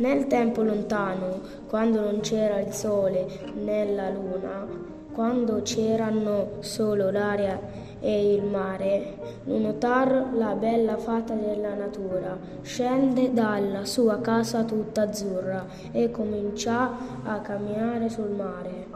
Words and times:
Nel 0.00 0.28
tempo 0.28 0.62
lontano, 0.62 1.40
quando 1.68 2.00
non 2.00 2.20
c'era 2.20 2.58
il 2.58 2.72
sole 2.72 3.26
né 3.52 3.84
la 3.92 4.08
luna, 4.08 4.66
quando 5.12 5.60
c'erano 5.60 6.52
solo 6.60 7.10
l'aria 7.10 7.60
e 8.00 8.32
il 8.32 8.42
mare, 8.42 9.18
Nunotar, 9.44 10.30
la 10.32 10.54
bella 10.54 10.96
fata 10.96 11.34
della 11.34 11.74
natura, 11.74 12.34
scende 12.62 13.34
dalla 13.34 13.84
sua 13.84 14.20
casa 14.20 14.64
tutta 14.64 15.02
azzurra 15.02 15.66
e 15.92 16.10
comincia 16.10 16.96
a 17.22 17.38
camminare 17.40 18.08
sul 18.08 18.30
mare. 18.30 18.86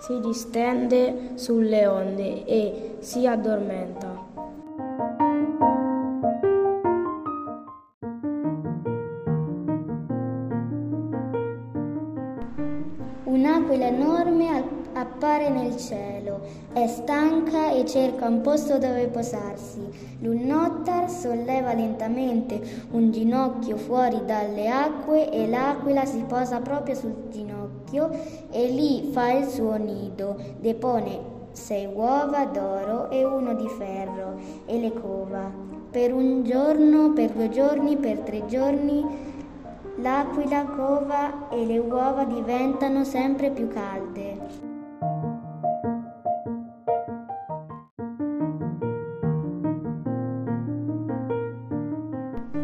Si 0.00 0.18
distende 0.18 1.34
sulle 1.36 1.86
onde 1.86 2.44
e 2.44 2.96
si 2.98 3.24
addormenta. 3.24 4.25
Un'aquila 13.36 13.88
enorme 13.88 14.64
appare 14.94 15.50
nel 15.50 15.76
cielo, 15.76 16.40
è 16.72 16.86
stanca 16.86 17.70
e 17.70 17.84
cerca 17.84 18.26
un 18.26 18.40
posto 18.40 18.78
dove 18.78 19.08
posarsi. 19.08 19.86
L'Unnottar 20.20 21.10
solleva 21.10 21.74
lentamente 21.74 22.58
un 22.92 23.10
ginocchio 23.10 23.76
fuori 23.76 24.22
dalle 24.24 24.70
acque 24.70 25.30
e 25.30 25.46
l'aquila 25.48 26.06
si 26.06 26.24
posa 26.26 26.60
proprio 26.60 26.94
sul 26.94 27.28
ginocchio 27.30 28.08
e 28.50 28.68
lì 28.68 29.10
fa 29.12 29.32
il 29.32 29.46
suo 29.48 29.76
nido. 29.76 30.36
Depone 30.58 31.34
sei 31.52 31.84
uova 31.84 32.46
d'oro 32.46 33.10
e 33.10 33.22
uno 33.22 33.54
di 33.54 33.68
ferro 33.68 34.40
e 34.64 34.80
le 34.80 34.94
cova. 34.94 35.50
Per 35.90 36.10
un 36.10 36.42
giorno, 36.42 37.12
per 37.12 37.32
due 37.32 37.50
giorni, 37.50 37.98
per 37.98 38.20
tre 38.20 38.46
giorni 38.46 39.34
L'aquila 39.98 40.64
cova 40.66 41.48
e 41.48 41.64
le 41.64 41.78
uova 41.78 42.24
diventano 42.24 43.02
sempre 43.02 43.50
più 43.50 43.66
calde. 43.68 44.36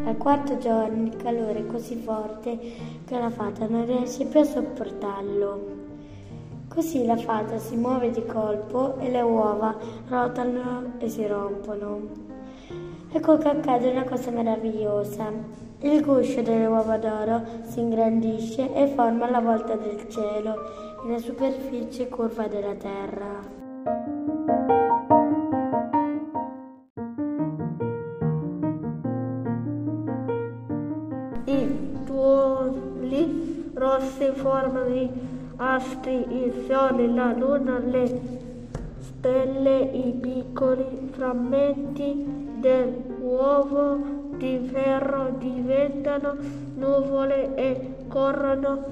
Al 0.04 0.16
quarto 0.18 0.58
giorno 0.58 1.04
il 1.04 1.16
calore 1.16 1.60
è 1.60 1.66
così 1.66 1.96
forte 1.96 2.58
che 3.06 3.18
la 3.18 3.30
fata 3.30 3.66
non 3.66 3.86
riesce 3.86 4.26
più 4.26 4.40
a 4.40 4.44
sopportarlo. 4.44 5.80
Così 6.68 7.06
la 7.06 7.16
fata 7.16 7.56
si 7.56 7.76
muove 7.76 8.10
di 8.10 8.26
colpo 8.26 8.98
e 8.98 9.10
le 9.10 9.22
uova 9.22 9.74
rotano 10.06 10.92
e 10.98 11.08
si 11.08 11.26
rompono. 11.26 12.41
Ecco 13.14 13.36
che 13.36 13.48
accade 13.48 13.90
una 13.90 14.04
cosa 14.04 14.30
meravigliosa. 14.30 15.30
Il 15.80 16.02
guscio 16.02 16.40
delle 16.40 16.64
uova 16.64 16.96
d'oro 16.96 17.42
si 17.64 17.80
ingrandisce 17.80 18.72
e 18.72 18.86
forma 18.86 19.28
la 19.28 19.40
volta 19.40 19.74
del 19.74 20.08
cielo 20.08 20.54
e 21.04 21.10
la 21.10 21.18
superficie 21.18 22.08
curva 22.08 22.46
della 22.46 22.74
terra. 22.74 23.60
I 31.44 32.02
tuoli 32.06 33.72
rossi 33.74 34.30
formano 34.34 35.10
astri, 35.56 36.26
il 36.30 36.64
sole, 36.66 37.06
la 37.08 37.34
luna, 37.36 37.78
le 37.78 38.51
stelle, 39.22 39.82
i 39.92 40.12
piccoli 40.20 41.08
frammenti 41.12 42.26
dell'uovo 42.58 44.30
di 44.36 44.68
ferro 44.72 45.36
diventano 45.38 46.34
nuvole 46.74 47.54
e 47.54 47.94
corrono 48.08 48.84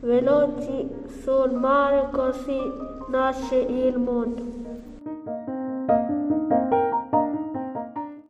veloci 0.00 0.88
sul 1.22 1.52
mare, 1.52 2.08
così 2.10 2.58
nasce 3.08 3.54
il 3.54 3.96
mondo. 3.98 4.42